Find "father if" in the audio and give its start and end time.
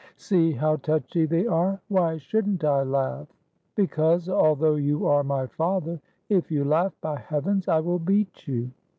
5.45-6.49